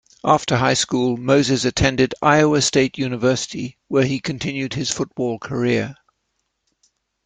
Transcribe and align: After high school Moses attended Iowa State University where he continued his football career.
After 0.23 0.57
high 0.57 0.73
school 0.73 1.15
Moses 1.15 1.63
attended 1.63 2.15
Iowa 2.23 2.61
State 2.63 2.97
University 2.97 3.77
where 3.87 4.03
he 4.05 4.19
continued 4.19 4.73
his 4.73 4.89
football 4.89 5.37
career. 5.37 5.93